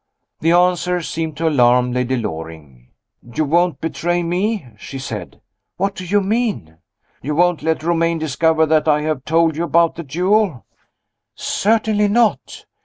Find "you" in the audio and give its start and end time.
3.21-3.45, 6.03-6.21, 7.21-7.35, 9.55-9.63